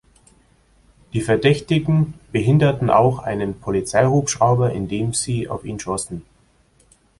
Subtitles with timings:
[1.13, 6.23] Die Verdächtigen behinderten auch einen Polizeihubschrauber, indem sie auf ihn schossen.